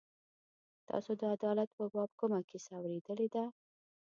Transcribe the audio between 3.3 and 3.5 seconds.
ده.